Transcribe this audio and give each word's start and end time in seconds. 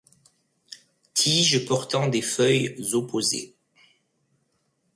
Tige 1.13 1.63
portant 1.67 2.07
des 2.07 2.23
feuilles 2.23 2.75
opposées. 2.93 3.53